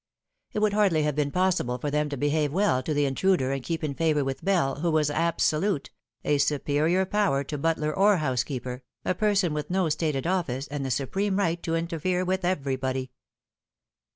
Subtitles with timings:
[0.53, 3.61] It would hardly have been possible for them to behave well to the intruder and
[3.61, 5.91] keep in favour with Sell, who was absolute
[6.23, 7.19] a superior Ttte Fatal Three.
[7.29, 11.61] power to butler or housekeeper, a person with no stated office, and the supreme right
[11.61, 13.11] to interfere with everybody.